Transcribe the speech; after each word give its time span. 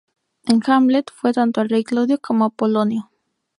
En 0.47 0.61
"Hamlet" 0.65 1.11
fue 1.13 1.31
tanto 1.31 1.61
el 1.61 1.69
Rey 1.69 1.83
Claudio 1.83 2.17
como 2.19 2.49
Polonio. 2.49 3.11